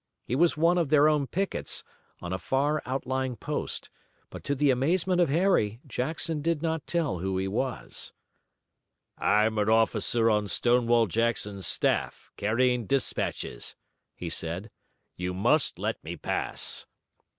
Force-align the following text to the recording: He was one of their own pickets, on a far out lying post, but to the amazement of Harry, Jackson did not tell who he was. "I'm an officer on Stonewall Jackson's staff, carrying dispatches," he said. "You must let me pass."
He 0.25 0.35
was 0.35 0.57
one 0.57 0.79
of 0.79 0.89
their 0.89 1.07
own 1.07 1.27
pickets, 1.27 1.83
on 2.21 2.33
a 2.33 2.39
far 2.39 2.81
out 2.87 3.05
lying 3.05 3.35
post, 3.35 3.91
but 4.31 4.43
to 4.45 4.55
the 4.55 4.71
amazement 4.71 5.21
of 5.21 5.29
Harry, 5.29 5.79
Jackson 5.85 6.41
did 6.41 6.63
not 6.63 6.87
tell 6.87 7.19
who 7.19 7.37
he 7.37 7.47
was. 7.47 8.11
"I'm 9.19 9.59
an 9.59 9.69
officer 9.69 10.27
on 10.27 10.47
Stonewall 10.47 11.05
Jackson's 11.05 11.67
staff, 11.67 12.31
carrying 12.35 12.87
dispatches," 12.87 13.75
he 14.15 14.31
said. 14.31 14.71
"You 15.17 15.35
must 15.35 15.77
let 15.77 16.03
me 16.03 16.17
pass." 16.17 16.87